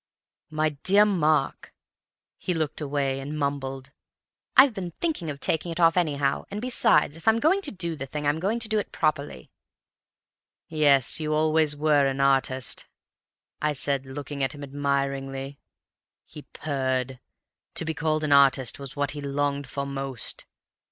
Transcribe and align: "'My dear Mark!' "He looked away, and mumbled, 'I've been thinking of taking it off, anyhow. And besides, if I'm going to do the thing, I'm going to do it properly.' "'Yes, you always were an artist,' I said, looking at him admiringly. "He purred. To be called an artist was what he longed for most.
"'My 0.49 0.69
dear 0.81 1.05
Mark!' 1.05 1.75
"He 2.39 2.55
looked 2.55 2.81
away, 2.81 3.19
and 3.19 3.37
mumbled, 3.37 3.91
'I've 4.57 4.73
been 4.73 4.93
thinking 4.99 5.29
of 5.29 5.39
taking 5.39 5.71
it 5.71 5.79
off, 5.79 5.95
anyhow. 5.95 6.45
And 6.49 6.59
besides, 6.59 7.17
if 7.17 7.27
I'm 7.27 7.37
going 7.37 7.61
to 7.61 7.71
do 7.71 7.95
the 7.95 8.07
thing, 8.07 8.25
I'm 8.25 8.39
going 8.39 8.57
to 8.61 8.67
do 8.67 8.79
it 8.79 8.91
properly.' 8.91 9.51
"'Yes, 10.67 11.19
you 11.19 11.35
always 11.35 11.75
were 11.75 12.07
an 12.07 12.19
artist,' 12.19 12.87
I 13.61 13.73
said, 13.73 14.07
looking 14.07 14.41
at 14.43 14.53
him 14.53 14.63
admiringly. 14.63 15.59
"He 16.25 16.47
purred. 16.51 17.19
To 17.75 17.85
be 17.85 17.93
called 17.93 18.23
an 18.23 18.33
artist 18.33 18.79
was 18.79 18.95
what 18.95 19.11
he 19.11 19.21
longed 19.21 19.69
for 19.69 19.85
most. 19.85 20.45